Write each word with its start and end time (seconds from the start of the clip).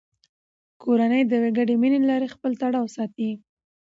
کورنۍ 0.81 1.21
د 1.25 1.31
یوې 1.39 1.49
ګډې 1.57 1.75
مینې 1.81 1.97
له 2.01 2.07
لارې 2.11 2.33
خپل 2.35 2.51
تړاو 2.61 2.93
ساتي 2.95 3.31